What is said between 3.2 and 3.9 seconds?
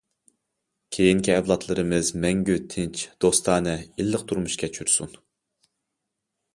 دوستانە،